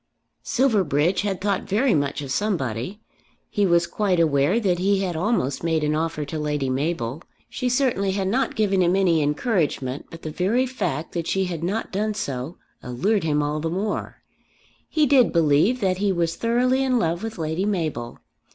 Silverbridge 0.41 1.21
had 1.21 1.39
thought 1.39 1.69
very 1.69 1.93
much 1.93 2.23
of 2.23 2.31
somebody. 2.31 2.99
He 3.51 3.67
was 3.67 3.85
quite 3.85 4.19
aware 4.19 4.59
that 4.59 4.79
he 4.79 5.01
had 5.03 5.15
almost 5.15 5.63
made 5.63 5.83
an 5.83 5.93
offer 5.93 6.25
to 6.25 6.39
Lady 6.39 6.71
Mabel. 6.71 7.21
She 7.49 7.69
certainly 7.69 8.13
had 8.13 8.27
not 8.27 8.55
given 8.55 8.81
him 8.81 8.95
any 8.95 9.21
encouragement; 9.21 10.07
but 10.09 10.23
the 10.23 10.31
very 10.31 10.65
fact 10.65 11.11
that 11.11 11.27
she 11.27 11.43
had 11.43 11.63
not 11.63 11.91
done 11.91 12.15
so 12.15 12.57
allured 12.81 13.23
him 13.23 13.37
the 13.61 13.69
more. 13.69 14.23
He 14.89 15.05
did 15.05 15.31
believe 15.31 15.81
that 15.81 15.99
he 15.99 16.11
was 16.11 16.35
thoroughly 16.35 16.83
in 16.83 16.97
love 16.97 17.21
with 17.21 17.37
Lady 17.37 17.65
Mabel. 17.65 18.17